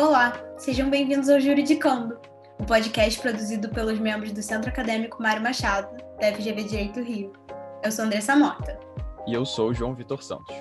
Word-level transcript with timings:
Olá, 0.00 0.32
sejam 0.56 0.88
bem-vindos 0.88 1.28
ao 1.28 1.38
Juridicando, 1.38 2.18
o 2.58 2.62
um 2.62 2.64
podcast 2.64 3.20
produzido 3.20 3.68
pelos 3.68 3.98
membros 3.98 4.32
do 4.32 4.42
Centro 4.42 4.70
Acadêmico 4.70 5.22
Mário 5.22 5.42
Machado, 5.42 5.94
da 6.18 6.32
FGV 6.32 6.64
Direito 6.64 7.02
Rio. 7.02 7.34
Eu 7.84 7.92
sou 7.92 8.06
Andressa 8.06 8.34
Mota. 8.34 8.80
E 9.26 9.34
eu 9.34 9.44
sou 9.44 9.68
o 9.68 9.74
João 9.74 9.94
Vitor 9.94 10.22
Santos. 10.22 10.56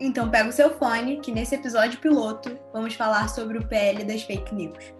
Então 0.00 0.30
pega 0.30 0.48
o 0.48 0.52
seu 0.52 0.70
fone, 0.78 1.18
que 1.18 1.32
nesse 1.32 1.56
episódio 1.56 1.98
piloto 1.98 2.56
vamos 2.72 2.94
falar 2.94 3.28
sobre 3.28 3.58
o 3.58 3.66
PL 3.66 4.04
das 4.04 4.22
fake 4.22 4.54
news. 4.54 4.94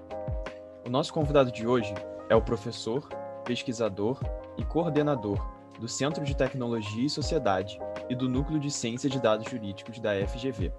O 0.84 0.90
nosso 0.90 1.12
convidado 1.12 1.52
de 1.52 1.64
hoje 1.64 1.94
é 2.28 2.34
o 2.34 2.42
professor, 2.42 3.08
pesquisador 3.44 4.18
e 4.58 4.64
coordenador 4.64 5.38
do 5.78 5.86
Centro 5.86 6.24
de 6.24 6.36
Tecnologia 6.36 7.06
e 7.06 7.08
Sociedade 7.08 7.78
e 8.10 8.16
do 8.16 8.28
Núcleo 8.28 8.58
de 8.58 8.72
Ciência 8.72 9.08
de 9.08 9.20
Dados 9.20 9.48
Jurídicos 9.48 10.00
da 10.00 10.14
FGV, 10.26 10.72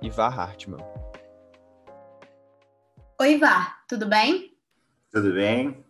Ivar 0.00 0.38
Hartmann. 0.38 1.09
Oi, 3.20 3.34
Ivar, 3.34 3.84
tudo 3.86 4.08
bem? 4.08 4.56
Tudo 5.12 5.34
bem. 5.34 5.84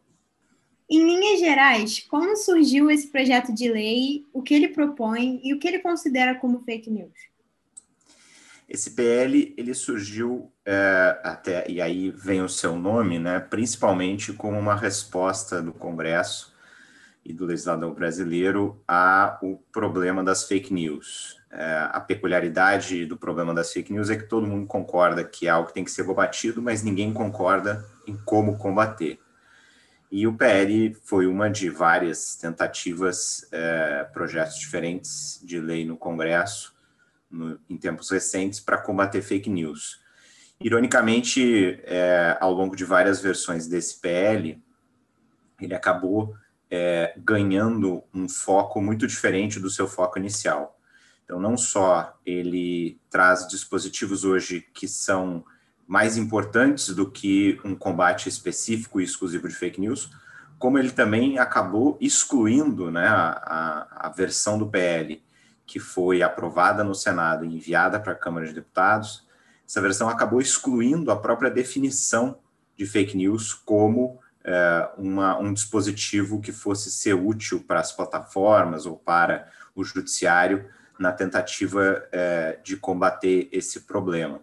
Em 0.90 1.04
linhas 1.04 1.38
gerais, 1.38 2.00
como 2.00 2.34
surgiu 2.34 2.90
esse 2.90 3.06
projeto 3.06 3.54
de 3.54 3.70
lei, 3.70 4.26
o 4.32 4.42
que 4.42 4.52
ele 4.52 4.70
propõe 4.70 5.40
e 5.44 5.54
o 5.54 5.58
que 5.60 5.68
ele 5.68 5.78
considera 5.78 6.34
como 6.34 6.58
fake 6.64 6.90
news? 6.90 7.14
Esse 8.68 8.90
PL 8.96 9.54
ele 9.56 9.74
surgiu 9.74 10.50
é, 10.66 11.20
até 11.22 11.70
e 11.70 11.80
aí 11.80 12.10
vem 12.10 12.42
o 12.42 12.48
seu 12.48 12.74
nome, 12.74 13.20
né? 13.20 13.38
Principalmente 13.38 14.32
como 14.32 14.58
uma 14.58 14.74
resposta 14.74 15.62
do 15.62 15.72
Congresso 15.72 16.52
e 17.24 17.32
do 17.32 17.44
legislador 17.44 17.94
brasileiro 17.94 18.82
ao 18.86 19.62
problema 19.70 20.24
das 20.24 20.44
fake 20.44 20.72
news. 20.72 21.38
É, 21.50 21.88
a 21.90 22.00
peculiaridade 22.00 23.04
do 23.04 23.16
problema 23.16 23.52
das 23.52 23.72
fake 23.72 23.92
news 23.92 24.08
é 24.08 24.16
que 24.16 24.24
todo 24.24 24.46
mundo 24.46 24.66
concorda 24.66 25.24
que 25.24 25.46
é 25.46 25.50
algo 25.50 25.68
que 25.68 25.74
tem 25.74 25.84
que 25.84 25.90
ser 25.90 26.04
combatido, 26.04 26.62
mas 26.62 26.82
ninguém 26.82 27.12
concorda 27.12 27.84
em 28.06 28.16
como 28.16 28.56
combater. 28.56 29.18
E 30.10 30.26
o 30.26 30.32
PL 30.32 30.94
foi 31.04 31.26
uma 31.26 31.48
de 31.48 31.70
várias 31.70 32.34
tentativas, 32.34 33.46
é, 33.52 34.04
projetos 34.12 34.58
diferentes 34.58 35.40
de 35.44 35.60
lei 35.60 35.84
no 35.84 35.96
Congresso, 35.96 36.74
no, 37.30 37.60
em 37.68 37.76
tempos 37.76 38.10
recentes, 38.10 38.58
para 38.58 38.78
combater 38.78 39.22
fake 39.22 39.48
news. 39.48 40.00
Ironicamente, 40.60 41.80
é, 41.84 42.36
ao 42.40 42.52
longo 42.52 42.74
de 42.74 42.84
várias 42.84 43.20
versões 43.20 43.68
desse 43.68 44.00
PL, 44.00 44.60
ele 45.60 45.74
acabou 45.74 46.34
é, 46.70 47.14
ganhando 47.16 48.02
um 48.14 48.28
foco 48.28 48.80
muito 48.80 49.06
diferente 49.06 49.58
do 49.58 49.68
seu 49.68 49.88
foco 49.88 50.18
inicial. 50.18 50.78
Então, 51.24 51.40
não 51.40 51.56
só 51.56 52.18
ele 52.24 52.98
traz 53.10 53.46
dispositivos 53.48 54.24
hoje 54.24 54.66
que 54.72 54.86
são 54.86 55.44
mais 55.86 56.16
importantes 56.16 56.94
do 56.94 57.10
que 57.10 57.60
um 57.64 57.74
combate 57.74 58.28
específico 58.28 59.00
e 59.00 59.04
exclusivo 59.04 59.48
de 59.48 59.54
fake 59.54 59.80
news, 59.80 60.10
como 60.58 60.78
ele 60.78 60.90
também 60.90 61.38
acabou 61.38 61.96
excluindo 62.00 62.90
né, 62.90 63.08
a, 63.08 63.30
a, 63.30 64.06
a 64.06 64.08
versão 64.10 64.58
do 64.58 64.68
PL 64.68 65.22
que 65.66 65.78
foi 65.78 66.20
aprovada 66.20 66.82
no 66.82 66.96
Senado 66.96 67.44
e 67.44 67.54
enviada 67.54 68.00
para 68.00 68.12
a 68.12 68.16
Câmara 68.16 68.44
de 68.44 68.52
Deputados, 68.52 69.24
essa 69.64 69.80
versão 69.80 70.08
acabou 70.08 70.40
excluindo 70.40 71.12
a 71.12 71.16
própria 71.16 71.48
definição 71.48 72.38
de 72.76 72.84
fake 72.84 73.16
news 73.16 73.54
como 73.54 74.18
é, 74.50 74.90
uma, 74.98 75.38
um 75.38 75.54
dispositivo 75.54 76.40
que 76.40 76.50
fosse 76.50 76.90
ser 76.90 77.14
útil 77.14 77.62
para 77.62 77.78
as 77.78 77.92
plataformas 77.92 78.84
ou 78.84 78.96
para 78.96 79.48
o 79.76 79.84
judiciário 79.84 80.68
na 80.98 81.12
tentativa 81.12 82.04
é, 82.10 82.58
de 82.60 82.76
combater 82.76 83.48
esse 83.52 83.82
problema. 83.82 84.42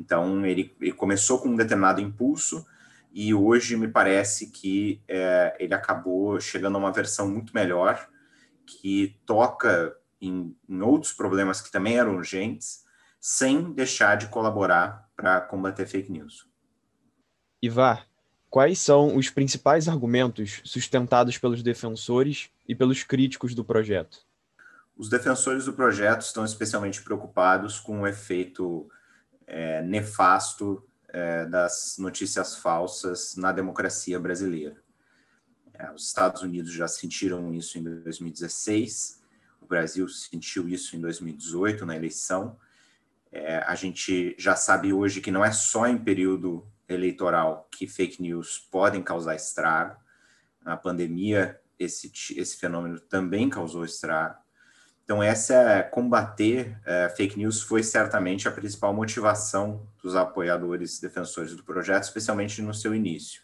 Então, 0.00 0.44
ele, 0.44 0.74
ele, 0.80 0.92
começou 0.92 1.38
com 1.38 1.48
um 1.50 1.54
determinado 1.56 2.00
impulso 2.00 2.66
e 3.12 3.32
hoje 3.32 3.76
me 3.76 3.86
parece 3.86 4.48
que 4.50 5.00
é, 5.06 5.56
ele 5.60 5.74
acabou 5.74 6.40
chegando 6.40 6.74
a 6.74 6.80
uma 6.80 6.92
versão 6.92 7.30
muito 7.30 7.54
melhor, 7.54 8.08
que 8.66 9.16
toca 9.24 9.96
em, 10.20 10.56
em 10.68 10.82
outros 10.82 11.12
problemas 11.12 11.60
que 11.60 11.70
também 11.70 11.96
eram 11.96 12.16
urgentes, 12.16 12.84
sem 13.20 13.72
deixar 13.72 14.16
de 14.16 14.26
colaborar 14.26 15.08
para 15.14 15.40
combater 15.40 15.86
fake 15.86 16.10
news. 16.10 16.48
Ivar, 17.62 18.06
quais 18.50 18.78
são 18.78 19.16
os 19.16 19.30
principais 19.30 19.88
argumentos 19.88 20.60
sustentados 20.64 21.38
pelos 21.38 21.62
defensores 21.62 22.50
e 22.68 22.74
pelos 22.74 23.02
críticos 23.02 23.54
do 23.54 23.64
projeto? 23.64 24.24
Os 24.96 25.08
defensores 25.08 25.66
do 25.66 25.72
projeto 25.72 26.22
estão 26.22 26.44
especialmente 26.44 27.02
preocupados 27.02 27.78
com 27.78 28.00
o 28.00 28.06
efeito 28.06 28.90
é, 29.46 29.82
nefasto 29.82 30.82
é, 31.08 31.44
das 31.46 31.96
notícias 31.98 32.56
falsas 32.56 33.36
na 33.36 33.52
democracia 33.52 34.18
brasileira. 34.18 34.76
É, 35.74 35.90
os 35.92 36.06
Estados 36.06 36.42
Unidos 36.42 36.72
já 36.72 36.88
sentiram 36.88 37.52
isso 37.52 37.78
em 37.78 37.82
2016, 37.82 39.22
o 39.60 39.66
Brasil 39.66 40.08
sentiu 40.08 40.68
isso 40.68 40.96
em 40.96 41.00
2018 41.00 41.84
na 41.84 41.96
eleição. 41.96 42.56
É, 43.30 43.58
a 43.58 43.74
gente 43.74 44.34
já 44.38 44.56
sabe 44.56 44.92
hoje 44.92 45.20
que 45.20 45.30
não 45.30 45.44
é 45.44 45.52
só 45.52 45.86
em 45.86 45.98
período 45.98 46.66
eleitoral 46.88 47.68
que 47.70 47.86
fake 47.86 48.22
news 48.22 48.58
podem 48.70 49.02
causar 49.02 49.34
estrago. 49.34 49.96
Na 50.64 50.76
pandemia, 50.76 51.60
esse, 51.78 52.10
esse 52.36 52.56
fenômeno 52.56 52.98
também 53.00 53.48
causou 53.48 53.84
estrago. 53.84 54.36
Então, 55.04 55.22
essa 55.22 55.84
combater 55.84 56.76
é, 56.84 57.08
fake 57.08 57.38
news 57.38 57.62
foi 57.62 57.82
certamente 57.84 58.48
a 58.48 58.50
principal 58.50 58.92
motivação 58.92 59.86
dos 60.02 60.16
apoiadores 60.16 60.98
defensores 60.98 61.54
do 61.54 61.62
projeto, 61.62 62.02
especialmente 62.02 62.60
no 62.60 62.74
seu 62.74 62.92
início. 62.92 63.40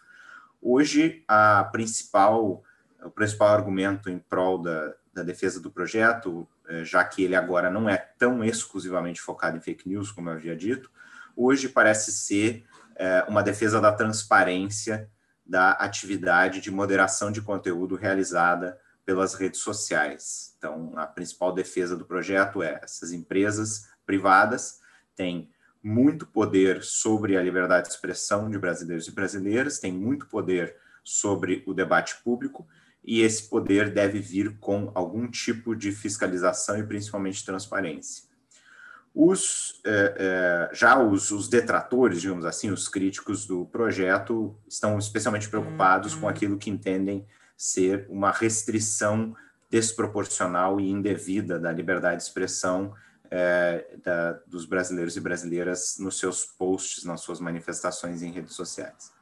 Hoje, 0.61 1.25
a 1.29 1.63
principal, 1.71 2.65
o 3.05 3.11
principal 3.11 3.49
argumento 3.49 4.11
em 4.11 4.19
prol 4.19 4.59
da, 4.59 4.95
da 5.15 5.23
defesa 5.23 5.61
do 5.61 5.71
projeto, 5.71 6.49
é, 6.69 6.85
já 6.85 7.05
que 7.05 7.23
ele 7.23 7.37
agora 7.37 7.71
não 7.71 7.89
é 7.89 7.97
tão 7.97 8.43
exclusivamente 8.43 9.21
focado 9.21 9.57
em 9.57 9.61
fake 9.61 9.89
news, 9.89 10.11
como 10.11 10.31
eu 10.31 10.35
havia 10.35 10.57
dito, 10.57 10.91
hoje 11.37 11.69
parece 11.69 12.11
ser 12.11 12.65
é, 12.65 12.72
uma 13.29 13.43
defesa 13.43 13.81
da 13.81 13.93
transparência 13.93 15.11
da 15.45 15.73
atividade 15.73 16.61
de 16.61 16.71
moderação 16.71 17.31
de 17.31 17.43
conteúdo 17.43 17.97
realizada 17.97 18.79
pelas 19.05 19.35
redes 19.35 19.61
sociais. 19.61 20.55
Então, 20.57 20.93
a 20.97 21.07
principal 21.07 21.53
defesa 21.53 21.97
do 21.97 22.05
projeto 22.05 22.63
é 22.63 22.81
essas 22.83 23.13
empresas 23.13 23.89
privadas 24.07 24.81
têm 25.17 25.51
muito 25.83 26.27
poder 26.27 26.83
sobre 26.83 27.37
a 27.37 27.43
liberdade 27.43 27.89
de 27.89 27.95
expressão 27.95 28.49
de 28.49 28.59
brasileiros 28.59 29.09
e 29.09 29.11
brasileiras, 29.11 29.81
têm 29.81 29.93
muito 29.93 30.27
poder 30.27 30.77
sobre 31.03 31.65
o 31.67 31.75
debate 31.75 32.17
público, 32.23 32.67
e 33.05 33.21
esse 33.21 33.49
poder 33.49 33.91
deve 33.91 34.21
vir 34.21 34.57
com 34.59 34.93
algum 34.95 35.29
tipo 35.29 35.75
de 35.75 35.91
fiscalização 35.91 36.79
e 36.79 36.87
principalmente 36.87 37.45
transparência. 37.45 38.25
Os, 39.15 39.81
é, 39.85 40.71
é, 40.71 40.75
já 40.75 40.99
os, 40.99 41.31
os, 41.31 41.49
detratores, 41.49 42.23
digamos 42.23 42.47
assim, 42.47 42.71
os 42.71 42.89
críticos 42.89 43.47
do 43.47 43.67
projeto, 43.67 44.57
estão 44.67 44.99
especialmente 44.99 45.49
preocupados 45.49 46.15
com 46.15 46.23
uhum. 46.23 46.29
aquilo 46.29 46.57
que 46.57 46.71
entendem 46.71 47.27
ser 47.57 48.07
uma 48.09 48.31
restrição 48.31 49.37
desproporcional 49.71 50.81
e 50.81 50.91
indevida 50.91 51.59
da 51.59 51.71
liberdade 51.71 52.19
de 52.19 52.23
expressão 52.23 52.95
é, 53.31 53.97
da, 54.03 54.33
dos 54.47 54.67
brasileiros 54.67 55.17
e 55.17 55.21
brasileiras 55.21 55.97
nos 55.99 56.19
seus 56.19 56.45
posts, 56.45 57.05
nas 57.05 57.23
suas 57.23 57.41
manifestações 57.41 58.23
em 58.23 58.31
redes 58.31 58.55
sociais. 58.55 59.13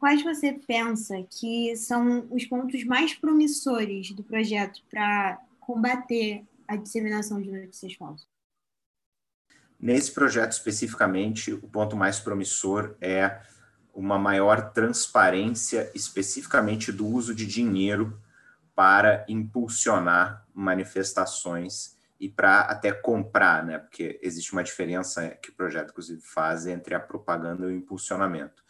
Quais 0.00 0.22
você 0.22 0.54
pensa 0.66 1.22
que 1.30 1.76
são 1.76 2.26
os 2.30 2.44
pontos 2.46 2.82
mais 2.84 3.14
promissores 3.14 4.10
do 4.12 4.24
projeto 4.24 4.82
para 4.90 5.38
combater 5.60 6.42
a 6.70 6.76
disseminação 6.76 7.42
de 7.42 7.50
notícias 7.50 7.94
falsas? 7.94 8.28
Nesse 9.78 10.12
projeto 10.12 10.52
especificamente, 10.52 11.52
o 11.52 11.68
ponto 11.68 11.96
mais 11.96 12.20
promissor 12.20 12.94
é 13.00 13.40
uma 13.92 14.18
maior 14.18 14.72
transparência, 14.72 15.90
especificamente 15.94 16.92
do 16.92 17.06
uso 17.06 17.34
de 17.34 17.44
dinheiro 17.44 18.20
para 18.72 19.24
impulsionar 19.28 20.46
manifestações 20.54 21.98
e 22.20 22.28
para 22.28 22.60
até 22.60 22.92
comprar, 22.92 23.64
né? 23.64 23.78
Porque 23.78 24.20
existe 24.22 24.52
uma 24.52 24.62
diferença 24.62 25.30
que 25.42 25.50
o 25.50 25.54
projeto, 25.54 25.90
inclusive, 25.90 26.20
faz 26.20 26.66
entre 26.66 26.94
a 26.94 27.00
propaganda 27.00 27.64
e 27.64 27.68
o 27.68 27.76
impulsionamento. 27.76 28.62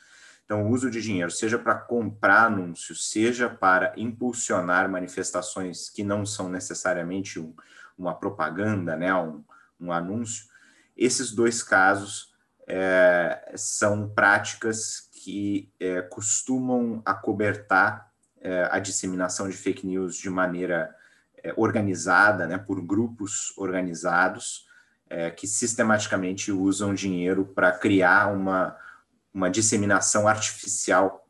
Então, 0.44 0.64
o 0.64 0.70
uso 0.70 0.90
de 0.90 1.02
dinheiro, 1.02 1.30
seja 1.30 1.58
para 1.58 1.74
comprar 1.74 2.46
anúncios, 2.46 3.10
seja 3.10 3.48
para 3.48 3.92
impulsionar 3.96 4.88
manifestações 4.88 5.90
que 5.90 6.02
não 6.02 6.24
são 6.24 6.48
necessariamente 6.48 7.38
um, 7.38 7.54
uma 8.00 8.14
propaganda, 8.14 8.96
né? 8.96 9.14
Um, 9.14 9.44
um 9.78 9.92
anúncio, 9.92 10.46
esses 10.96 11.32
dois 11.32 11.62
casos 11.62 12.32
é, 12.66 13.52
são 13.56 14.08
práticas 14.08 15.08
que 15.12 15.72
é, 15.78 16.02
costumam 16.02 17.02
acobertar 17.04 18.10
é, 18.40 18.68
a 18.70 18.78
disseminação 18.78 19.48
de 19.48 19.56
fake 19.56 19.86
news 19.86 20.16
de 20.16 20.30
maneira 20.30 20.94
é, 21.42 21.52
organizada, 21.56 22.46
né, 22.46 22.58
por 22.58 22.80
grupos 22.82 23.56
organizados, 23.56 24.66
é, 25.08 25.30
que 25.30 25.46
sistematicamente 25.46 26.52
usam 26.52 26.94
dinheiro 26.94 27.44
para 27.44 27.72
criar 27.72 28.32
uma, 28.32 28.76
uma 29.32 29.50
disseminação 29.50 30.28
artificial 30.28 31.26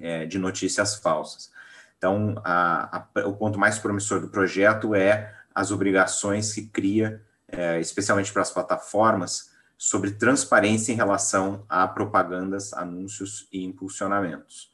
é, 0.00 0.26
de 0.26 0.38
notícias 0.38 0.96
falsas. 0.96 1.50
Então, 1.96 2.40
a, 2.44 2.98
a, 2.98 3.26
o 3.26 3.36
ponto 3.36 3.58
mais 3.58 3.78
promissor 3.78 4.20
do 4.20 4.28
projeto 4.28 4.94
é 4.94 5.37
as 5.58 5.72
obrigações 5.72 6.52
que 6.52 6.68
cria, 6.68 7.20
é, 7.48 7.80
especialmente 7.80 8.32
para 8.32 8.42
as 8.42 8.50
plataformas, 8.52 9.50
sobre 9.76 10.12
transparência 10.12 10.92
em 10.92 10.94
relação 10.94 11.64
a 11.68 11.84
propagandas, 11.88 12.72
anúncios 12.72 13.48
e 13.52 13.64
impulsionamentos. 13.64 14.72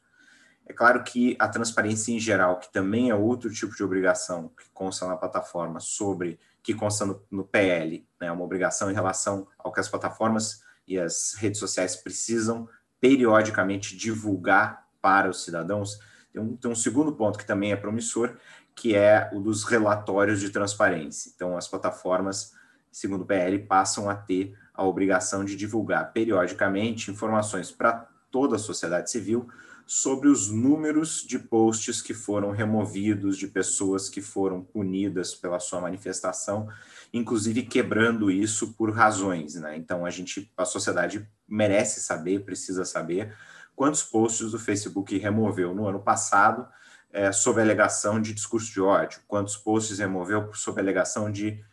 É 0.63 0.73
claro 0.73 1.03
que 1.03 1.35
a 1.39 1.47
transparência 1.47 2.11
em 2.11 2.19
geral, 2.19 2.59
que 2.59 2.71
também 2.71 3.09
é 3.09 3.15
outro 3.15 3.51
tipo 3.51 3.75
de 3.75 3.83
obrigação 3.83 4.49
que 4.49 4.69
consta 4.75 5.07
na 5.07 5.17
plataforma 5.17 5.79
sobre 5.79 6.39
que 6.61 6.75
consta 6.75 7.03
no, 7.03 7.19
no 7.31 7.43
PL, 7.43 8.07
né, 8.21 8.31
uma 8.31 8.43
obrigação 8.43 8.91
em 8.91 8.93
relação 8.93 9.47
ao 9.57 9.73
que 9.73 9.79
as 9.79 9.89
plataformas 9.89 10.61
e 10.87 10.99
as 10.99 11.33
redes 11.33 11.59
sociais 11.59 11.95
precisam 11.95 12.69
periodicamente 13.01 13.97
divulgar 13.97 14.85
para 15.01 15.31
os 15.31 15.43
cidadãos. 15.43 15.99
Tem 16.31 16.39
um, 16.39 16.55
tem 16.55 16.69
um 16.69 16.75
segundo 16.75 17.15
ponto 17.15 17.39
que 17.39 17.45
também 17.45 17.71
é 17.71 17.75
promissor, 17.75 18.37
que 18.75 18.95
é 18.95 19.29
o 19.33 19.39
dos 19.39 19.63
relatórios 19.63 20.39
de 20.39 20.49
transparência. 20.49 21.31
Então, 21.33 21.57
as 21.57 21.67
plataformas, 21.67 22.53
segundo 22.91 23.21
o 23.21 23.25
PL, 23.25 23.59
passam 23.59 24.09
a 24.09 24.15
ter 24.15 24.53
a 24.73 24.83
obrigação 24.83 25.45
de 25.45 25.55
divulgar 25.55 26.11
periodicamente 26.11 27.09
informações 27.09 27.71
para 27.71 28.07
toda 28.29 28.57
a 28.57 28.59
sociedade 28.59 29.09
civil 29.09 29.47
sobre 29.87 30.27
os 30.27 30.49
números 30.49 31.23
de 31.25 31.37
posts 31.37 32.01
que 32.01 32.13
foram 32.13 32.51
removidos, 32.51 33.37
de 33.37 33.47
pessoas 33.47 34.09
que 34.09 34.19
foram 34.19 34.61
punidas 34.61 35.35
pela 35.35 35.59
sua 35.59 35.79
manifestação, 35.79 36.67
inclusive 37.13 37.63
quebrando 37.63 38.31
isso 38.31 38.73
por 38.73 38.91
razões, 38.91 39.55
né? 39.55 39.77
Então 39.77 40.05
a 40.05 40.09
gente, 40.09 40.51
a 40.57 40.65
sociedade 40.65 41.27
merece 41.47 42.01
saber, 42.01 42.43
precisa 42.43 42.83
saber 42.83 43.35
quantos 43.75 44.01
posts 44.01 44.53
o 44.53 44.59
Facebook 44.59 45.15
removeu 45.17 45.73
no 45.75 45.87
ano 45.87 45.99
passado 45.99 46.67
é, 47.15 47.31
sob 47.31 47.61
alegação 47.61 48.21
de 48.21 48.33
discurso 48.33 48.73
de 48.73 48.81
ódio, 48.81 49.21
quantos 49.25 49.55
posts 49.55 49.99
removeu 49.99 50.53
sob 50.53 50.81
alegação 50.81 51.31
de 51.31 51.63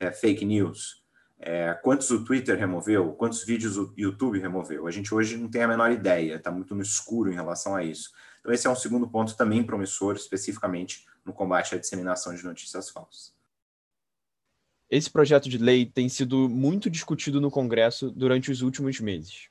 é, 0.00 0.10
fake 0.10 0.44
news, 0.44 1.04
é, 1.38 1.72
quantos 1.72 2.10
o 2.10 2.24
Twitter 2.24 2.58
removeu? 2.58 3.12
Quantos 3.12 3.44
vídeos 3.44 3.78
o 3.78 3.94
YouTube 3.96 4.40
removeu? 4.40 4.88
A 4.88 4.90
gente 4.90 5.14
hoje 5.14 5.36
não 5.36 5.48
tem 5.48 5.62
a 5.62 5.68
menor 5.68 5.92
ideia, 5.92 6.34
está 6.34 6.50
muito 6.50 6.74
no 6.74 6.82
escuro 6.82 7.30
em 7.30 7.34
relação 7.34 7.76
a 7.76 7.84
isso. 7.84 8.10
Então, 8.40 8.52
esse 8.52 8.66
é 8.66 8.70
um 8.70 8.74
segundo 8.74 9.08
ponto 9.08 9.36
também 9.36 9.62
promissor, 9.62 10.16
especificamente 10.16 11.06
no 11.24 11.32
combate 11.32 11.76
à 11.76 11.78
disseminação 11.78 12.34
de 12.34 12.42
notícias 12.42 12.90
falsas. 12.90 13.32
Esse 14.90 15.08
projeto 15.08 15.48
de 15.48 15.58
lei 15.58 15.86
tem 15.86 16.08
sido 16.08 16.48
muito 16.48 16.90
discutido 16.90 17.40
no 17.40 17.52
Congresso 17.52 18.10
durante 18.10 18.50
os 18.50 18.62
últimos 18.62 18.98
meses. 18.98 19.48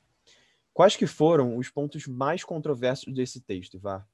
Quais 0.74 0.94
que 0.94 1.06
foram 1.06 1.56
os 1.56 1.70
pontos 1.70 2.06
mais 2.06 2.44
controversos 2.44 3.14
desse 3.14 3.40
texto, 3.40 3.78
Ivar? 3.78 4.06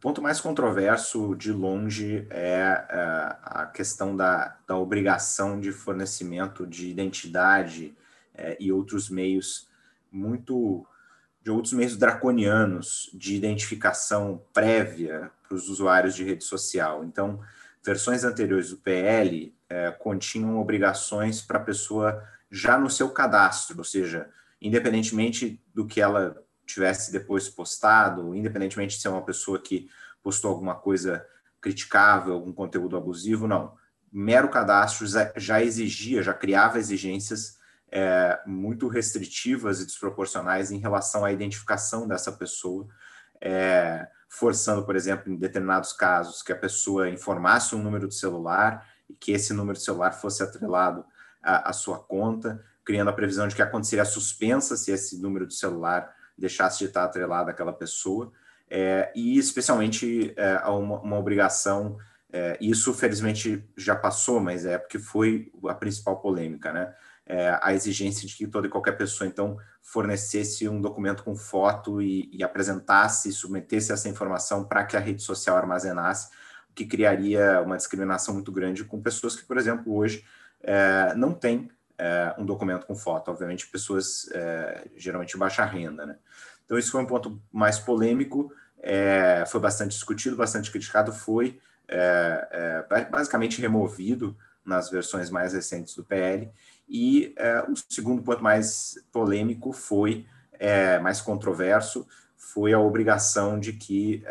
Ponto 0.00 0.22
mais 0.22 0.40
controverso, 0.40 1.34
de 1.34 1.52
longe, 1.52 2.26
é, 2.30 2.86
é 2.88 3.36
a 3.42 3.66
questão 3.66 4.16
da, 4.16 4.56
da 4.66 4.76
obrigação 4.76 5.60
de 5.60 5.72
fornecimento 5.72 6.66
de 6.66 6.88
identidade 6.88 7.96
é, 8.34 8.56
e 8.60 8.70
outros 8.70 9.10
meios 9.10 9.68
muito 10.10 10.86
de 11.42 11.50
outros 11.50 11.72
meios 11.72 11.96
draconianos 11.96 13.10
de 13.14 13.34
identificação 13.34 14.42
prévia 14.52 15.30
para 15.46 15.56
os 15.56 15.68
usuários 15.68 16.14
de 16.14 16.24
rede 16.24 16.44
social. 16.44 17.04
Então, 17.04 17.40
versões 17.82 18.24
anteriores 18.24 18.70
do 18.70 18.76
PL 18.76 19.54
é, 19.68 19.90
continham 19.90 20.58
obrigações 20.58 21.40
para 21.40 21.58
a 21.58 21.62
pessoa 21.62 22.22
já 22.50 22.78
no 22.78 22.90
seu 22.90 23.10
cadastro, 23.10 23.78
ou 23.78 23.84
seja, 23.84 24.28
independentemente 24.60 25.62
do 25.74 25.86
que 25.86 26.00
ela 26.00 26.42
tivesse 26.68 27.10
depois 27.10 27.48
postado, 27.48 28.34
independentemente 28.34 28.96
de 28.96 29.02
ser 29.02 29.08
uma 29.08 29.24
pessoa 29.24 29.58
que 29.58 29.88
postou 30.22 30.50
alguma 30.50 30.74
coisa 30.74 31.26
criticável, 31.60 32.34
algum 32.34 32.52
conteúdo 32.52 32.96
abusivo, 32.96 33.48
não. 33.48 33.74
Mero 34.12 34.48
cadastro 34.48 35.06
já 35.36 35.62
exigia, 35.62 36.22
já 36.22 36.32
criava 36.32 36.78
exigências 36.78 37.58
é, 37.90 38.40
muito 38.46 38.88
restritivas 38.88 39.80
e 39.80 39.86
desproporcionais 39.86 40.70
em 40.70 40.78
relação 40.78 41.24
à 41.24 41.32
identificação 41.32 42.06
dessa 42.06 42.30
pessoa, 42.32 42.86
é, 43.40 44.08
forçando, 44.28 44.84
por 44.84 44.94
exemplo, 44.94 45.32
em 45.32 45.36
determinados 45.36 45.92
casos, 45.92 46.42
que 46.42 46.52
a 46.52 46.56
pessoa 46.56 47.08
informasse 47.08 47.74
um 47.74 47.82
número 47.82 48.08
de 48.08 48.14
celular 48.14 48.86
e 49.08 49.14
que 49.14 49.32
esse 49.32 49.52
número 49.52 49.78
de 49.78 49.84
celular 49.84 50.12
fosse 50.12 50.42
atrelado 50.42 51.04
à, 51.42 51.70
à 51.70 51.72
sua 51.72 51.98
conta, 51.98 52.62
criando 52.84 53.08
a 53.08 53.12
previsão 53.12 53.48
de 53.48 53.54
que 53.54 53.62
aconteceria 53.62 54.02
a 54.02 54.06
suspensa 54.06 54.76
se 54.76 54.90
esse 54.90 55.20
número 55.20 55.46
de 55.46 55.54
celular 55.54 56.14
deixasse 56.38 56.78
de 56.78 56.84
estar 56.86 57.04
atrelado 57.04 57.50
àquela 57.50 57.72
pessoa, 57.72 58.32
é, 58.70 59.10
e 59.14 59.38
especialmente 59.38 60.32
é, 60.36 60.56
uma, 60.68 61.00
uma, 61.00 61.18
obrigação, 61.18 61.96
é, 62.30 62.56
isso 62.60 62.92
felizmente 62.92 63.64
já 63.76 63.96
passou, 63.96 64.40
mas 64.40 64.66
é 64.66 64.76
porque 64.76 64.98
foi 64.98 65.50
a 65.66 65.74
principal 65.74 66.20
polêmica, 66.20 66.72
né? 66.72 66.94
É, 67.30 67.58
a 67.60 67.74
exigência 67.74 68.26
de 68.26 68.34
que 68.34 68.46
toda 68.46 68.66
e 68.66 68.70
qualquer 68.70 68.92
pessoa, 68.92 69.28
então, 69.28 69.58
fornecesse 69.82 70.66
um 70.66 70.80
documento 70.80 71.22
com 71.22 71.36
foto 71.36 72.00
e, 72.00 72.30
e 72.32 72.42
apresentasse, 72.42 73.32
submetesse 73.32 73.92
essa 73.92 74.08
informação 74.08 74.64
para 74.64 74.84
que 74.84 74.96
a 74.96 75.00
rede 75.00 75.22
social 75.22 75.56
armazenasse, 75.56 76.28
o 76.70 76.74
que 76.74 76.86
criaria 76.86 77.60
uma 77.60 77.76
discriminação 77.76 78.32
muito 78.32 78.50
grande 78.50 78.82
com 78.82 79.02
pessoas 79.02 79.36
que, 79.36 79.44
por 79.44 79.58
exemplo, 79.58 79.94
hoje 79.94 80.24
é, 80.62 81.14
não 81.14 81.34
têm 81.34 81.70
é, 81.98 82.34
um 82.38 82.46
documento 82.46 82.86
com 82.86 82.94
foto, 82.94 83.30
obviamente 83.30 83.66
pessoas 83.66 84.28
é, 84.32 84.88
geralmente 84.96 85.32
de 85.32 85.36
baixa 85.36 85.64
renda, 85.64 86.06
né? 86.06 86.16
Então 86.64 86.78
isso 86.78 86.92
foi 86.92 87.02
um 87.02 87.06
ponto 87.06 87.42
mais 87.52 87.78
polêmico, 87.78 88.52
é, 88.80 89.44
foi 89.46 89.60
bastante 89.60 89.90
discutido, 89.90 90.36
bastante 90.36 90.70
criticado, 90.70 91.12
foi 91.12 91.58
é, 91.88 92.86
é, 92.90 93.04
basicamente 93.06 93.60
removido 93.60 94.36
nas 94.64 94.90
versões 94.90 95.30
mais 95.30 95.54
recentes 95.54 95.94
do 95.94 96.04
PL. 96.04 96.50
E 96.88 97.34
é, 97.36 97.62
o 97.62 97.74
segundo 97.88 98.22
ponto 98.22 98.42
mais 98.42 99.02
polêmico 99.10 99.72
foi 99.72 100.26
mais 101.00 101.20
controverso, 101.20 102.04
foi 102.36 102.72
a 102.72 102.80
obrigação 102.80 103.60
de 103.60 103.72
que 103.72 104.24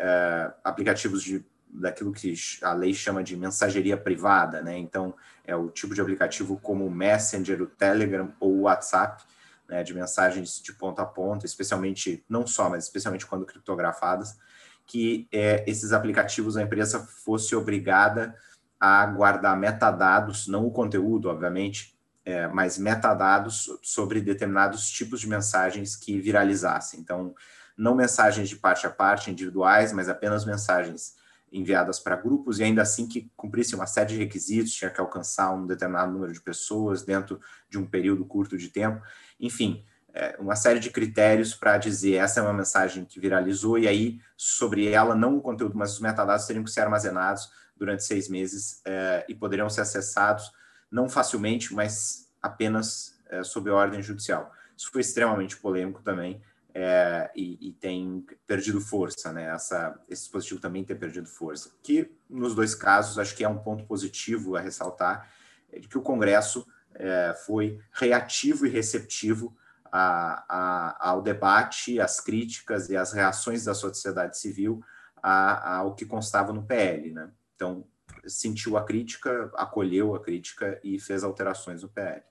aplicativos 0.62 1.22
de 1.22 1.42
daquilo 1.70 2.12
que 2.12 2.34
a 2.62 2.72
lei 2.72 2.94
chama 2.94 3.22
de 3.22 3.36
mensageria 3.36 3.96
privada, 3.96 4.62
né? 4.62 4.78
Então, 4.78 5.14
é 5.44 5.54
o 5.54 5.68
tipo 5.68 5.94
de 5.94 6.00
aplicativo 6.00 6.58
como 6.62 6.86
o 6.86 6.90
Messenger, 6.90 7.62
o 7.62 7.66
Telegram 7.66 8.32
ou 8.40 8.52
o 8.54 8.60
WhatsApp, 8.62 9.22
né, 9.68 9.82
de 9.82 9.92
mensagens 9.94 10.62
de 10.62 10.72
ponta 10.72 11.02
a 11.02 11.06
ponta, 11.06 11.44
especialmente, 11.44 12.24
não 12.28 12.46
só, 12.46 12.70
mas 12.70 12.84
especialmente 12.84 13.26
quando 13.26 13.44
criptografadas, 13.44 14.38
que 14.86 15.28
é, 15.30 15.64
esses 15.70 15.92
aplicativos 15.92 16.56
a 16.56 16.62
empresa 16.62 17.00
fosse 17.00 17.54
obrigada 17.54 18.34
a 18.80 19.04
guardar 19.06 19.56
metadados, 19.56 20.46
não 20.46 20.66
o 20.66 20.70
conteúdo, 20.70 21.28
obviamente, 21.28 21.94
é, 22.24 22.46
mas 22.48 22.78
metadados 22.78 23.70
sobre 23.82 24.20
determinados 24.20 24.88
tipos 24.90 25.20
de 25.20 25.28
mensagens 25.28 25.96
que 25.96 26.18
viralizassem. 26.18 27.00
Então, 27.00 27.34
não 27.76 27.94
mensagens 27.94 28.48
de 28.48 28.56
parte 28.56 28.86
a 28.86 28.90
parte, 28.90 29.30
individuais, 29.30 29.92
mas 29.92 30.08
apenas 30.08 30.44
mensagens 30.44 31.16
enviadas 31.52 31.98
para 31.98 32.16
grupos 32.16 32.58
e 32.58 32.64
ainda 32.64 32.82
assim 32.82 33.06
que 33.06 33.30
cumprisse 33.36 33.74
uma 33.74 33.86
série 33.86 34.10
de 34.10 34.16
requisitos, 34.18 34.72
tinha 34.72 34.90
que 34.90 35.00
alcançar 35.00 35.52
um 35.52 35.66
determinado 35.66 36.12
número 36.12 36.32
de 36.32 36.40
pessoas 36.40 37.02
dentro 37.02 37.40
de 37.68 37.78
um 37.78 37.86
período 37.86 38.24
curto 38.24 38.56
de 38.56 38.68
tempo, 38.68 39.02
enfim, 39.40 39.84
é, 40.14 40.36
uma 40.38 40.56
série 40.56 40.80
de 40.80 40.90
critérios 40.90 41.54
para 41.54 41.78
dizer 41.78 42.14
essa 42.14 42.40
é 42.40 42.42
uma 42.42 42.52
mensagem 42.52 43.04
que 43.04 43.20
viralizou 43.20 43.78
e 43.78 43.86
aí 43.86 44.20
sobre 44.36 44.88
ela 44.88 45.14
não 45.14 45.36
o 45.36 45.40
conteúdo, 45.40 45.76
mas 45.76 45.92
os 45.92 46.00
metadados 46.00 46.46
teriam 46.46 46.64
que 46.64 46.70
ser 46.70 46.80
armazenados 46.80 47.50
durante 47.76 48.02
seis 48.02 48.28
meses 48.28 48.80
é, 48.84 49.24
e 49.28 49.34
poderiam 49.34 49.68
ser 49.68 49.82
acessados 49.82 50.50
não 50.90 51.08
facilmente, 51.08 51.74
mas 51.74 52.28
apenas 52.42 53.18
é, 53.28 53.42
sob 53.42 53.70
ordem 53.70 54.02
judicial. 54.02 54.50
Isso 54.76 54.90
foi 54.90 55.02
extremamente 55.02 55.56
polêmico 55.56 56.02
também 56.02 56.40
é, 56.80 57.28
e, 57.34 57.68
e, 57.68 57.72
tem 57.72 58.24
perdido 58.46 58.80
força, 58.80 59.32
né? 59.32 59.52
Essa, 59.52 60.00
esse 60.08 60.22
dispositivo 60.22 60.60
também 60.60 60.84
tem 60.84 60.96
perdido 60.96 61.26
força. 61.26 61.72
Que 61.82 62.08
nos 62.30 62.54
dois 62.54 62.72
casos 62.72 63.18
acho 63.18 63.34
que 63.34 63.42
é 63.42 63.48
um 63.48 63.58
ponto 63.58 63.84
positivo 63.84 64.54
a 64.54 64.60
ressaltar 64.60 65.28
é 65.72 65.80
de 65.80 65.88
que 65.88 65.98
o 65.98 66.02
Congresso 66.02 66.64
é, 66.94 67.34
foi 67.44 67.80
reativo 67.90 68.64
e 68.64 68.70
receptivo 68.70 69.56
a, 69.90 70.44
a, 70.48 71.08
ao 71.10 71.20
debate, 71.20 72.00
às 72.00 72.20
críticas 72.20 72.88
e 72.88 72.96
às 72.96 73.12
reações 73.12 73.64
da 73.64 73.74
sociedade 73.74 74.38
civil 74.38 74.80
a, 75.20 75.78
ao 75.78 75.96
que 75.96 76.06
constava 76.06 76.52
no 76.52 76.62
PL, 76.62 77.12
né? 77.12 77.28
Então 77.56 77.84
sentiu 78.24 78.76
a 78.76 78.84
crítica, 78.84 79.50
acolheu 79.56 80.14
a 80.14 80.22
crítica 80.22 80.80
e 80.84 81.00
fez 81.00 81.24
alterações 81.24 81.82
no 81.82 81.88
PL. 81.88 82.22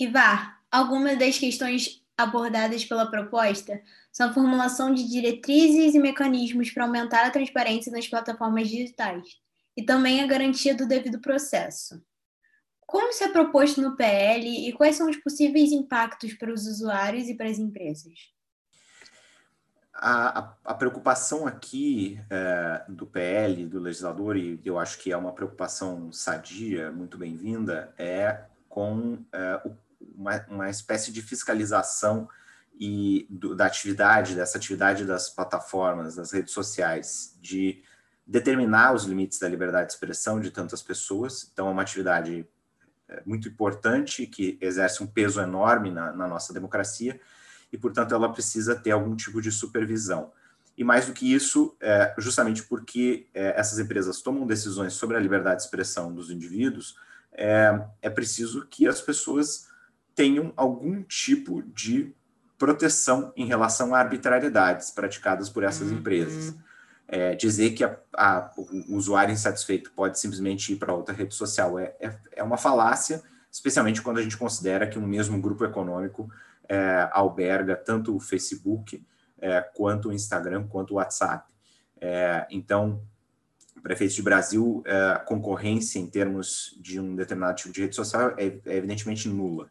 Ivar, 0.00 0.60
alguma 0.68 1.14
das 1.14 1.38
questões 1.38 2.02
abordadas 2.22 2.84
pela 2.84 3.10
proposta 3.10 3.80
são 4.12 4.28
a 4.28 4.32
formulação 4.32 4.92
de 4.92 5.08
diretrizes 5.08 5.94
e 5.94 5.98
mecanismos 5.98 6.70
para 6.70 6.84
aumentar 6.84 7.26
a 7.26 7.30
transparência 7.30 7.92
nas 7.92 8.08
plataformas 8.08 8.68
digitais 8.68 9.40
e 9.76 9.82
também 9.82 10.22
a 10.22 10.26
garantia 10.26 10.74
do 10.74 10.86
devido 10.86 11.20
processo. 11.20 12.02
Como 12.86 13.10
isso 13.10 13.22
é 13.22 13.28
proposto 13.28 13.80
no 13.80 13.96
PL 13.96 14.68
e 14.68 14.72
quais 14.72 14.96
são 14.96 15.08
os 15.08 15.16
possíveis 15.16 15.70
impactos 15.70 16.34
para 16.34 16.52
os 16.52 16.66
usuários 16.66 17.28
e 17.28 17.34
para 17.34 17.48
as 17.48 17.56
empresas? 17.56 18.32
A, 19.94 20.40
a, 20.40 20.54
a 20.64 20.74
preocupação 20.74 21.46
aqui 21.46 22.20
é, 22.28 22.82
do 22.88 23.06
PL, 23.06 23.66
do 23.66 23.78
legislador, 23.78 24.36
e 24.36 24.60
eu 24.64 24.78
acho 24.78 24.98
que 24.98 25.12
é 25.12 25.16
uma 25.16 25.32
preocupação 25.32 26.10
sadia, 26.10 26.90
muito 26.90 27.16
bem-vinda, 27.16 27.94
é 27.96 28.44
com 28.68 29.18
é, 29.32 29.60
uma, 30.20 30.44
uma 30.48 30.70
espécie 30.70 31.10
de 31.10 31.22
fiscalização 31.22 32.28
e 32.78 33.26
do, 33.30 33.54
da 33.54 33.66
atividade, 33.66 34.34
dessa 34.34 34.58
atividade 34.58 35.04
das 35.04 35.30
plataformas, 35.30 36.14
das 36.14 36.30
redes 36.32 36.52
sociais, 36.52 37.36
de 37.40 37.82
determinar 38.26 38.94
os 38.94 39.04
limites 39.04 39.38
da 39.38 39.48
liberdade 39.48 39.88
de 39.88 39.94
expressão 39.94 40.38
de 40.38 40.50
tantas 40.50 40.82
pessoas. 40.82 41.50
Então, 41.52 41.68
é 41.68 41.70
uma 41.70 41.82
atividade 41.82 42.46
é, 43.08 43.22
muito 43.24 43.48
importante, 43.48 44.26
que 44.26 44.58
exerce 44.60 45.02
um 45.02 45.06
peso 45.06 45.40
enorme 45.40 45.90
na, 45.90 46.12
na, 46.12 46.28
nossa 46.28 46.52
democracia, 46.52 47.18
e, 47.72 47.78
portanto, 47.78 48.14
ela 48.14 48.32
precisa 48.32 48.74
ter 48.74 48.90
algum 48.90 49.16
tipo 49.16 49.40
de 49.40 49.50
supervisão. 49.50 50.32
E 50.76 50.84
mais 50.84 51.06
do 51.06 51.12
que 51.12 51.32
isso, 51.32 51.76
é, 51.80 52.14
justamente 52.18 52.62
porque 52.64 53.26
é, 53.34 53.58
essas 53.58 53.78
empresas 53.78 54.22
tomam 54.22 54.46
decisões 54.46 54.92
sobre 54.94 55.16
a 55.16 55.20
liberdade 55.20 55.56
de 55.56 55.62
expressão 55.64 56.12
dos 56.12 56.30
indivíduos, 56.30 56.96
é, 57.32 57.84
é 58.02 58.10
preciso 58.10 58.66
que 58.66 58.86
as 58.86 59.00
pessoas 59.00 59.69
tenham 60.14 60.52
algum 60.56 61.02
tipo 61.02 61.62
de 61.62 62.14
proteção 62.60 63.32
em 63.34 63.46
relação 63.46 63.94
a 63.94 63.98
arbitrariedades 63.98 64.90
praticadas 64.90 65.48
por 65.48 65.64
essas 65.64 65.90
uhum. 65.90 65.98
empresas. 65.98 66.54
É, 67.08 67.34
dizer 67.34 67.70
que 67.70 67.82
a, 67.82 67.98
a, 68.14 68.52
o 68.56 68.94
usuário 68.94 69.32
insatisfeito 69.32 69.90
pode 69.92 70.20
simplesmente 70.20 70.72
ir 70.72 70.76
para 70.76 70.92
outra 70.92 71.12
rede 71.14 71.34
social 71.34 71.76
é, 71.78 71.96
é, 71.98 72.16
é, 72.36 72.42
uma 72.42 72.56
falácia, 72.56 73.20
especialmente 73.50 74.00
quando 74.00 74.18
a 74.18 74.22
gente 74.22 74.36
considera 74.36 74.86
que 74.86 74.98
um 74.98 75.06
mesmo 75.06 75.40
grupo 75.40 75.64
econômico 75.64 76.30
é, 76.68 77.08
alberga 77.10 77.74
tanto 77.74 78.14
o 78.14 78.20
Facebook 78.20 79.04
é, 79.40 79.60
quanto 79.60 80.10
o 80.10 80.12
Instagram, 80.12 80.68
quanto 80.68 80.92
o 80.92 80.96
WhatsApp. 80.98 81.52
É, 82.00 82.46
então, 82.50 83.02
prefeito 83.82 84.14
de 84.14 84.22
Brasil, 84.22 84.84
a 85.14 85.18
concorrência 85.18 85.98
em 85.98 86.06
termos 86.06 86.78
de 86.78 87.00
um 87.00 87.16
determinado 87.16 87.56
tipo 87.56 87.72
de 87.72 87.80
rede 87.80 87.96
social 87.96 88.34
é, 88.36 88.60
evidentemente 88.66 89.28
nula. 89.28 89.70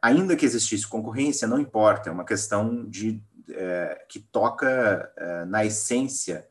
Ainda 0.00 0.36
que 0.36 0.46
existisse 0.46 0.86
concorrência, 0.86 1.46
não 1.46 1.60
importa, 1.60 2.08
é 2.08 2.12
uma 2.12 2.24
questão 2.24 2.84
de 2.88 3.22
é, 3.50 4.04
que 4.08 4.20
toca 4.20 5.12
é, 5.16 5.44
na 5.44 5.64
essência 5.64 6.46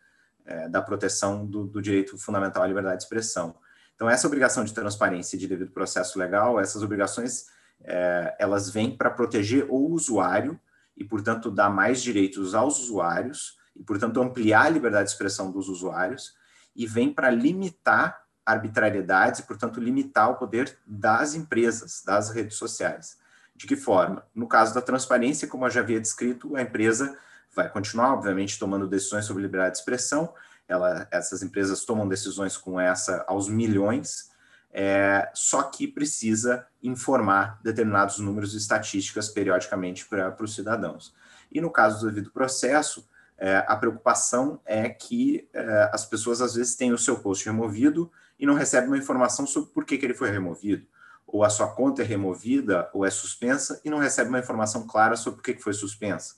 é, 0.45 0.67
da 0.67 0.81
proteção 0.81 1.45
do, 1.45 1.65
do, 1.65 1.81
direito 1.81 2.17
fundamental 2.17 2.63
à 2.63 2.67
liberdade 2.67 2.97
de 2.97 3.03
expressão. 3.03 3.55
Então, 3.95 4.09
essa 4.09 4.27
obrigação 4.27 4.63
de 4.63 4.73
transparência 4.73 5.35
e 5.35 5.39
de 5.39 5.47
devido 5.47 5.71
processo 5.71 6.17
legal, 6.17 6.59
essas 6.59 6.83
obrigações, 6.83 7.45
é, 7.83 8.35
elas 8.39 8.69
vêm 8.69 8.95
para 8.95 9.09
proteger 9.09 9.65
o 9.69 9.91
usuário 9.91 10.59
e, 10.97 11.03
portanto, 11.03 11.51
dar 11.51 11.69
mais 11.69 12.01
direitos 12.01 12.53
aos 12.53 12.79
usuários 12.79 13.57
e, 13.75 13.83
portanto, 13.83 14.21
ampliar 14.21 14.65
a 14.65 14.69
liberdade 14.69 15.05
de 15.05 15.11
expressão 15.11 15.51
dos 15.51 15.69
usuários 15.69 16.33
e 16.75 16.85
vem 16.85 17.13
para 17.13 17.29
limitar 17.29 18.21
arbitrariedades 18.51 19.39
e, 19.39 19.43
portanto, 19.43 19.79
limitar 19.79 20.29
o 20.29 20.35
poder 20.35 20.77
das 20.85 21.33
empresas, 21.33 22.03
das 22.05 22.29
redes 22.29 22.57
sociais. 22.57 23.17
De 23.55 23.67
que 23.67 23.75
forma? 23.75 24.25
No 24.33 24.47
caso 24.47 24.73
da 24.73 24.81
transparência, 24.81 25.47
como 25.47 25.65
eu 25.65 25.69
já 25.69 25.81
havia 25.81 25.99
descrito, 25.99 26.55
a 26.55 26.61
empresa 26.61 27.17
vai 27.55 27.69
continuar, 27.69 28.13
obviamente, 28.13 28.57
tomando 28.57 28.87
decisões 28.87 29.25
sobre 29.25 29.43
liberdade 29.43 29.73
de 29.73 29.79
expressão. 29.79 30.33
Ela, 30.67 31.07
essas 31.11 31.43
empresas 31.43 31.83
tomam 31.83 32.07
decisões 32.07 32.57
com 32.57 32.79
essa 32.79 33.23
aos 33.27 33.49
milhões, 33.49 34.31
é, 34.73 35.29
só 35.33 35.63
que 35.63 35.85
precisa 35.87 36.65
informar 36.81 37.59
determinados 37.61 38.19
números 38.19 38.53
e 38.53 38.57
estatísticas 38.57 39.27
periodicamente 39.29 40.05
para 40.05 40.35
os 40.41 40.55
cidadãos. 40.55 41.13
E 41.51 41.59
no 41.59 41.69
caso 41.69 41.99
do 41.99 42.07
devido 42.07 42.31
processo, 42.31 43.07
é, 43.37 43.65
a 43.67 43.75
preocupação 43.75 44.61
é 44.65 44.87
que 44.87 45.49
é, 45.53 45.89
as 45.91 46.05
pessoas 46.05 46.41
às 46.41 46.55
vezes 46.55 46.75
têm 46.75 46.93
o 46.93 46.97
seu 46.97 47.19
post 47.19 47.45
removido 47.45 48.09
e 48.41 48.45
não 48.45 48.55
recebem 48.55 48.89
uma 48.89 48.97
informação 48.97 49.47
sobre 49.47 49.71
por 49.71 49.85
que, 49.85 49.97
que 49.97 50.05
ele 50.05 50.15
foi 50.15 50.31
removido 50.31 50.85
ou 51.31 51.43
a 51.43 51.49
sua 51.49 51.67
conta 51.73 52.01
é 52.01 52.05
removida 52.05 52.89
ou 52.93 53.05
é 53.05 53.09
suspensa 53.09 53.79
e 53.85 53.89
não 53.89 53.99
recebe 53.99 54.29
uma 54.29 54.39
informação 54.39 54.85
clara 54.85 55.15
sobre 55.15 55.37
por 55.37 55.43
que 55.43 55.61
foi 55.61 55.73
suspensa. 55.73 56.35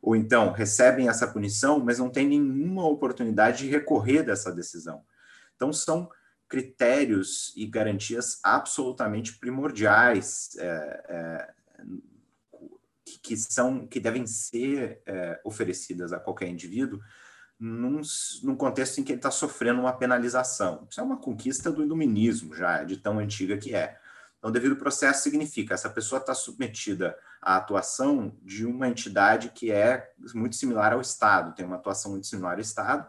Ou 0.00 0.16
então 0.16 0.52
recebem 0.52 1.08
essa 1.08 1.26
punição, 1.26 1.78
mas 1.78 1.98
não 1.98 2.08
tem 2.08 2.26
nenhuma 2.26 2.86
oportunidade 2.86 3.58
de 3.58 3.68
recorrer 3.70 4.22
dessa 4.22 4.50
decisão. 4.50 5.04
Então, 5.54 5.72
são 5.72 6.08
critérios 6.48 7.52
e 7.54 7.66
garantias 7.66 8.40
absolutamente 8.42 9.34
primordiais 9.34 10.56
é, 10.56 11.04
é, 11.08 11.50
que, 13.22 13.36
são 13.36 13.86
que 13.86 14.00
devem 14.00 14.26
ser 14.26 15.02
é, 15.04 15.38
oferecidas 15.44 16.12
a 16.14 16.18
qualquer 16.18 16.48
indivíduo 16.48 16.98
num, 17.60 18.00
num, 18.42 18.56
contexto 18.56 18.98
em 18.98 19.04
que 19.04 19.12
ele 19.12 19.18
está 19.18 19.30
sofrendo 19.30 19.80
uma 19.80 19.92
penalização. 19.92 20.86
Isso 20.90 20.98
é 20.98 21.02
uma 21.02 21.18
conquista 21.18 21.70
do 21.70 21.82
iluminismo 21.82 22.54
já, 22.54 22.82
de 22.82 22.96
tão 22.96 23.18
antiga 23.18 23.58
que 23.58 23.74
é. 23.74 24.00
Então, 24.38 24.50
devido 24.50 24.76
processo 24.76 25.22
significa 25.22 25.74
essa 25.74 25.90
pessoa 25.90 26.18
está 26.18 26.34
submetida 26.34 27.14
à 27.42 27.56
atuação 27.56 28.34
de 28.42 28.64
uma 28.64 28.88
entidade 28.88 29.50
que 29.50 29.70
é 29.70 30.10
muito 30.34 30.56
similar 30.56 30.94
ao 30.94 31.02
Estado, 31.02 31.54
tem 31.54 31.66
uma 31.66 31.76
atuação 31.76 32.12
muito 32.12 32.26
similar 32.26 32.54
ao 32.54 32.60
Estado 32.60 33.06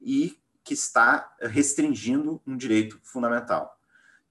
e 0.00 0.40
que 0.64 0.72
está 0.72 1.36
restringindo 1.38 2.40
um 2.46 2.56
direito 2.56 2.98
fundamental. 3.02 3.78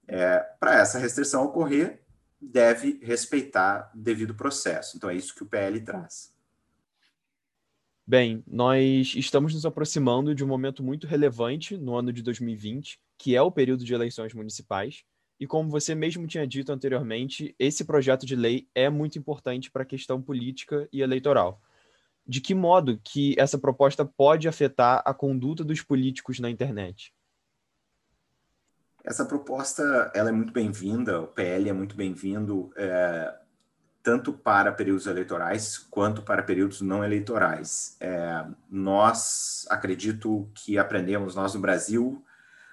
É, 0.08 0.40
Para 0.58 0.74
essa 0.74 0.98
restrição 0.98 1.44
ocorrer, 1.44 2.02
deve 2.40 2.98
respeitar 3.02 3.88
devido 3.94 4.34
processo. 4.34 4.96
Então, 4.96 5.08
é 5.08 5.14
isso 5.14 5.34
que 5.34 5.44
o 5.44 5.46
PL 5.46 5.80
traz. 5.80 6.29
Bem, 8.10 8.42
nós 8.44 9.14
estamos 9.14 9.54
nos 9.54 9.64
aproximando 9.64 10.34
de 10.34 10.42
um 10.42 10.48
momento 10.48 10.82
muito 10.82 11.06
relevante 11.06 11.76
no 11.76 11.94
ano 11.94 12.12
de 12.12 12.24
2020, 12.24 12.98
que 13.16 13.36
é 13.36 13.40
o 13.40 13.52
período 13.52 13.84
de 13.84 13.94
eleições 13.94 14.34
municipais. 14.34 15.04
E 15.38 15.46
como 15.46 15.70
você 15.70 15.94
mesmo 15.94 16.26
tinha 16.26 16.44
dito 16.44 16.72
anteriormente, 16.72 17.54
esse 17.56 17.84
projeto 17.84 18.26
de 18.26 18.34
lei 18.34 18.66
é 18.74 18.90
muito 18.90 19.16
importante 19.16 19.70
para 19.70 19.84
a 19.84 19.86
questão 19.86 20.20
política 20.20 20.88
e 20.92 21.02
eleitoral. 21.02 21.62
De 22.26 22.40
que 22.40 22.52
modo 22.52 23.00
que 23.04 23.36
essa 23.38 23.56
proposta 23.56 24.04
pode 24.04 24.48
afetar 24.48 25.04
a 25.06 25.14
conduta 25.14 25.62
dos 25.62 25.80
políticos 25.80 26.40
na 26.40 26.50
internet? 26.50 27.14
Essa 29.04 29.24
proposta 29.24 30.10
ela 30.12 30.30
é 30.30 30.32
muito 30.32 30.52
bem-vinda, 30.52 31.20
o 31.20 31.28
PL 31.28 31.68
é 31.68 31.72
muito 31.72 31.94
bem-vindo, 31.94 32.72
é, 32.76 33.39
tanto 34.02 34.32
para 34.32 34.72
períodos 34.72 35.06
eleitorais 35.06 35.78
quanto 35.78 36.22
para 36.22 36.42
períodos 36.42 36.80
não 36.80 37.04
eleitorais. 37.04 37.96
É, 38.00 38.44
nós, 38.70 39.66
acredito 39.68 40.48
que 40.54 40.78
aprendemos, 40.78 41.34
nós 41.34 41.54
no 41.54 41.60
Brasil, 41.60 42.24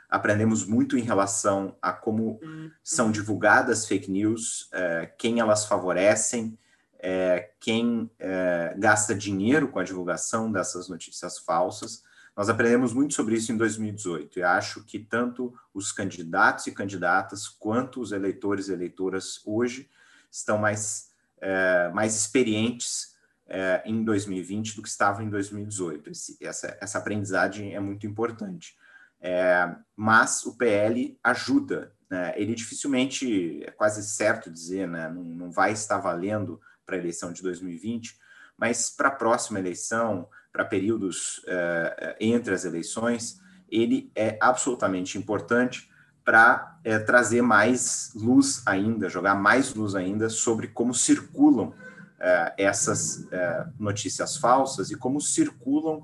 aprendemos 0.09 0.65
muito 0.65 0.97
em 0.97 1.01
relação 1.01 1.75
a 1.81 1.91
como 1.91 2.39
uhum. 2.41 2.71
são 2.83 3.11
divulgadas 3.11 3.85
fake 3.85 4.09
news, 4.09 4.69
é, 4.71 5.11
quem 5.17 5.39
elas 5.39 5.65
favorecem, 5.65 6.57
é, 6.99 7.51
quem 7.59 8.09
é, 8.17 8.73
gasta 8.77 9.13
dinheiro 9.13 9.67
com 9.67 9.79
a 9.79 9.83
divulgação 9.83 10.51
dessas 10.51 10.87
notícias 10.87 11.37
falsas. 11.37 12.03
Nós 12.35 12.49
aprendemos 12.49 12.93
muito 12.93 13.13
sobre 13.13 13.35
isso 13.35 13.51
em 13.51 13.57
2018 13.57 14.39
e 14.39 14.43
acho 14.43 14.83
que 14.83 14.99
tanto 14.99 15.53
os 15.73 15.91
candidatos 15.91 16.67
e 16.67 16.71
candidatas 16.71 17.47
quanto 17.47 17.99
os 17.99 18.11
eleitores 18.11 18.69
e 18.69 18.73
eleitoras 18.73 19.41
hoje 19.45 19.89
estão 20.31 20.57
mais, 20.57 21.06
é, 21.41 21.89
mais 21.93 22.15
experientes 22.15 23.15
é, 23.47 23.81
em 23.85 24.03
2020 24.03 24.75
do 24.75 24.81
que 24.81 24.89
estavam 24.89 25.25
em 25.25 25.29
2018. 25.29 26.09
Esse, 26.09 26.37
essa, 26.41 26.77
essa 26.81 26.97
aprendizagem 26.97 27.75
é 27.75 27.79
muito 27.79 28.05
importante. 28.05 28.75
É, 29.19 29.75
mas 29.95 30.45
o 30.45 30.57
PL 30.57 31.17
ajuda. 31.23 31.93
Né? 32.09 32.33
Ele 32.35 32.55
dificilmente, 32.55 33.63
é 33.63 33.71
quase 33.71 34.03
certo 34.03 34.51
dizer, 34.51 34.87
né? 34.87 35.09
não, 35.09 35.23
não 35.23 35.51
vai 35.51 35.71
estar 35.71 35.97
valendo 35.97 36.59
para 36.85 36.95
a 36.95 36.99
eleição 36.99 37.31
de 37.31 37.41
2020, 37.41 38.17
mas 38.57 38.89
para 38.89 39.09
a 39.09 39.15
próxima 39.15 39.59
eleição, 39.59 40.27
para 40.51 40.65
períodos 40.65 41.41
é, 41.47 42.15
entre 42.19 42.53
as 42.53 42.65
eleições, 42.65 43.39
ele 43.69 44.11
é 44.15 44.37
absolutamente 44.41 45.17
importante 45.17 45.89
para 46.27 46.77
é, 46.83 46.99
trazer 46.99 47.41
mais 47.41 48.11
luz 48.13 48.61
ainda, 48.65 49.07
jogar 49.07 49.33
mais 49.33 49.73
luz 49.73 49.95
ainda 49.95 50.29
sobre 50.29 50.67
como 50.67 50.93
circulam 50.93 51.73
é, 52.19 52.53
essas 52.57 53.31
é, 53.31 53.65
notícias 53.79 54.35
falsas 54.35 54.91
e 54.91 54.97
como 54.97 55.21
circulam 55.21 56.03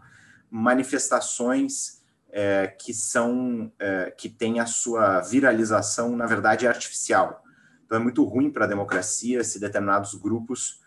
manifestações 0.49 2.01
é, 2.31 2.67
que 2.67 2.93
são 2.93 3.69
é, 3.77 4.11
que 4.11 4.29
têm 4.29 4.61
a 4.61 4.65
sua 4.65 5.19
viralização, 5.19 6.15
na 6.15 6.25
verdade, 6.25 6.65
artificial. 6.65 7.43
Então 7.85 7.97
é 7.97 8.01
muito 8.01 8.23
ruim 8.23 8.49
para 8.49 8.63
a 8.63 8.69
democracia 8.69 9.43
se 9.43 9.59
determinados 9.59 10.15
grupos 10.15 10.79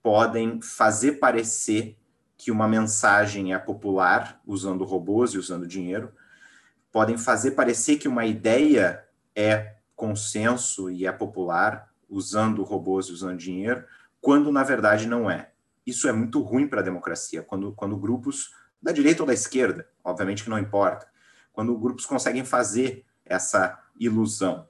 podem 0.00 0.62
fazer 0.62 1.14
parecer 1.14 1.98
que 2.36 2.52
uma 2.52 2.68
mensagem 2.68 3.52
é 3.52 3.58
popular 3.58 4.40
usando 4.46 4.84
robôs 4.84 5.32
e 5.32 5.38
usando 5.38 5.66
dinheiro, 5.66 6.12
podem 6.92 7.16
fazer 7.16 7.52
parecer 7.52 7.96
que 7.96 8.08
uma 8.08 8.26
ideia 8.26 9.04
é 9.34 9.74
consenso 9.94 10.90
e 10.90 11.06
é 11.06 11.12
popular, 11.12 11.88
usando 12.08 12.62
robôs 12.62 13.06
e 13.06 13.12
usando 13.12 13.38
dinheiro, 13.38 13.84
quando 14.20 14.50
na 14.50 14.64
verdade 14.64 15.06
não 15.06 15.30
é. 15.30 15.50
Isso 15.86 16.08
é 16.08 16.12
muito 16.12 16.40
ruim 16.40 16.66
para 16.66 16.80
a 16.80 16.84
democracia, 16.84 17.42
quando, 17.42 17.72
quando 17.72 17.96
grupos 17.96 18.54
da 18.82 18.92
direita 18.92 19.22
ou 19.22 19.26
da 19.26 19.34
esquerda, 19.34 19.86
obviamente 20.02 20.42
que 20.42 20.50
não 20.50 20.58
importa, 20.58 21.06
quando 21.52 21.76
grupos 21.78 22.06
conseguem 22.06 22.44
fazer 22.44 23.04
essa 23.24 23.78
ilusão. 23.98 24.66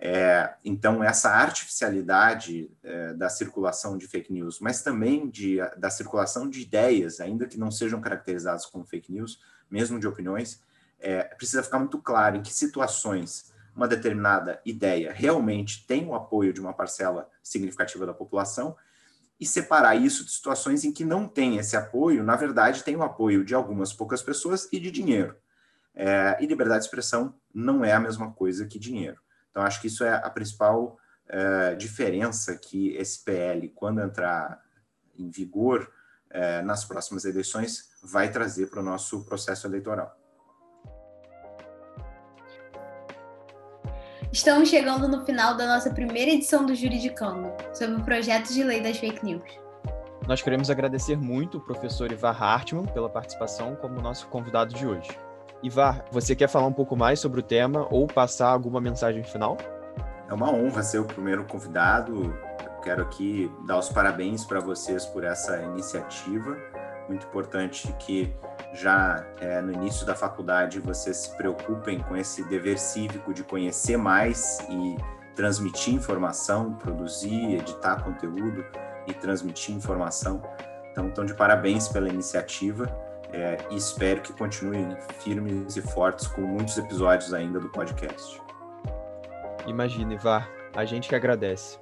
É, 0.00 0.54
então, 0.64 1.02
essa 1.02 1.30
artificialidade 1.30 2.70
é, 2.84 3.14
da 3.14 3.28
circulação 3.28 3.98
de 3.98 4.06
fake 4.06 4.32
news, 4.32 4.60
mas 4.60 4.80
também 4.80 5.28
de, 5.28 5.58
da 5.76 5.90
circulação 5.90 6.48
de 6.48 6.60
ideias, 6.60 7.18
ainda 7.18 7.46
que 7.46 7.58
não 7.58 7.70
sejam 7.70 8.00
caracterizadas 8.00 8.64
como 8.64 8.86
fake 8.86 9.10
news, 9.10 9.40
mesmo 9.68 9.98
de 9.98 10.06
opiniões, 10.06 10.62
é, 11.00 11.22
precisa 11.24 11.62
ficar 11.62 11.78
muito 11.78 11.98
claro 11.98 12.36
em 12.36 12.42
que 12.42 12.52
situações 12.52 13.52
uma 13.74 13.86
determinada 13.86 14.60
ideia 14.64 15.12
realmente 15.12 15.86
tem 15.86 16.04
o 16.04 16.14
apoio 16.14 16.52
de 16.52 16.60
uma 16.60 16.72
parcela 16.72 17.30
significativa 17.40 18.04
da 18.04 18.12
população 18.12 18.76
e 19.38 19.46
separar 19.46 19.94
isso 19.94 20.24
de 20.24 20.32
situações 20.32 20.84
em 20.84 20.92
que 20.92 21.04
não 21.04 21.28
tem 21.28 21.58
esse 21.58 21.76
apoio, 21.76 22.24
na 22.24 22.34
verdade, 22.34 22.82
tem 22.82 22.96
o 22.96 23.04
apoio 23.04 23.44
de 23.44 23.54
algumas 23.54 23.92
poucas 23.92 24.20
pessoas 24.20 24.68
e 24.72 24.80
de 24.80 24.90
dinheiro. 24.90 25.36
É, 25.94 26.36
e 26.40 26.46
liberdade 26.46 26.80
de 26.80 26.86
expressão 26.86 27.34
não 27.54 27.84
é 27.84 27.92
a 27.92 28.00
mesma 28.00 28.32
coisa 28.32 28.66
que 28.66 28.80
dinheiro. 28.80 29.20
Então, 29.50 29.62
acho 29.62 29.80
que 29.80 29.86
isso 29.86 30.02
é 30.02 30.12
a 30.12 30.28
principal 30.28 30.98
é, 31.28 31.76
diferença 31.76 32.56
que 32.56 32.96
esse 32.96 33.22
PL, 33.24 33.68
quando 33.68 34.00
entrar 34.00 34.60
em 35.16 35.30
vigor 35.30 35.88
é, 36.30 36.62
nas 36.62 36.84
próximas 36.84 37.24
eleições, 37.24 37.90
vai 38.02 38.30
trazer 38.30 38.66
para 38.66 38.80
o 38.80 38.84
nosso 38.84 39.24
processo 39.24 39.68
eleitoral. 39.68 40.17
Estamos 44.30 44.68
chegando 44.68 45.08
no 45.08 45.24
final 45.24 45.56
da 45.56 45.66
nossa 45.66 45.90
primeira 45.90 46.30
edição 46.30 46.66
do 46.66 46.74
Juridicando, 46.74 47.50
sobre 47.72 47.96
o 47.96 48.04
projeto 48.04 48.52
de 48.52 48.62
lei 48.62 48.82
das 48.82 48.98
fake 48.98 49.24
news. 49.24 49.42
Nós 50.26 50.42
queremos 50.42 50.68
agradecer 50.68 51.16
muito 51.16 51.56
o 51.56 51.60
professor 51.60 52.12
Ivar 52.12 52.40
Hartmann 52.40 52.84
pela 52.92 53.08
participação 53.08 53.74
como 53.76 54.02
nosso 54.02 54.28
convidado 54.28 54.74
de 54.74 54.86
hoje. 54.86 55.08
Ivar, 55.62 56.04
você 56.12 56.36
quer 56.36 56.46
falar 56.46 56.66
um 56.66 56.72
pouco 56.74 56.94
mais 56.94 57.20
sobre 57.20 57.40
o 57.40 57.42
tema 57.42 57.88
ou 57.90 58.06
passar 58.06 58.50
alguma 58.50 58.82
mensagem 58.82 59.24
final? 59.24 59.56
É 60.28 60.34
uma 60.34 60.52
honra 60.52 60.82
ser 60.82 60.98
o 60.98 61.04
primeiro 61.04 61.44
convidado. 61.44 62.36
Eu 62.62 62.80
quero 62.82 63.02
aqui 63.02 63.50
dar 63.66 63.78
os 63.78 63.88
parabéns 63.88 64.44
para 64.44 64.60
vocês 64.60 65.06
por 65.06 65.24
essa 65.24 65.62
iniciativa. 65.62 66.54
Muito 67.08 67.26
importante 67.26 67.90
que 67.98 68.30
já 68.72 69.24
é, 69.40 69.60
no 69.60 69.72
início 69.72 70.04
da 70.06 70.14
faculdade 70.14 70.80
vocês 70.80 71.16
se 71.16 71.36
preocupem 71.36 72.00
com 72.00 72.16
esse 72.16 72.44
dever 72.44 72.78
cívico 72.78 73.32
de 73.32 73.42
conhecer 73.42 73.96
mais 73.96 74.58
e 74.68 74.96
transmitir 75.34 75.94
informação, 75.94 76.74
produzir, 76.74 77.54
editar 77.54 78.02
conteúdo 78.02 78.64
e 79.06 79.14
transmitir 79.14 79.74
informação. 79.74 80.42
Então, 80.90 81.08
estão 81.08 81.24
de 81.24 81.34
parabéns 81.34 81.88
pela 81.88 82.08
iniciativa 82.08 82.86
é, 83.32 83.56
e 83.70 83.76
espero 83.76 84.20
que 84.20 84.32
continuem 84.32 84.96
firmes 85.20 85.76
e 85.76 85.82
fortes 85.82 86.26
com 86.26 86.40
muitos 86.40 86.76
episódios 86.76 87.32
ainda 87.32 87.60
do 87.60 87.68
podcast. 87.68 88.40
Imagina, 89.66 90.14
Ivar, 90.14 90.50
a 90.74 90.84
gente 90.84 91.08
que 91.08 91.14
agradece. 91.14 91.78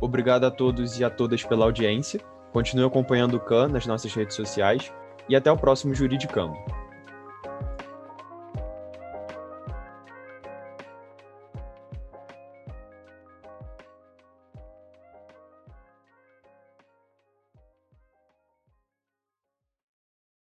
Obrigado 0.00 0.44
a 0.44 0.50
todos 0.50 0.98
e 0.98 1.04
a 1.04 1.08
todas 1.08 1.42
pela 1.42 1.64
audiência. 1.64 2.20
Continue 2.52 2.84
acompanhando 2.84 3.34
o 3.34 3.40
CAN 3.40 3.68
nas 3.68 3.86
nossas 3.86 4.12
redes 4.12 4.36
sociais 4.36 4.92
e 5.28 5.36
até 5.36 5.50
o 5.50 5.56
próximo 5.56 5.94
Juridicando. 5.94 6.54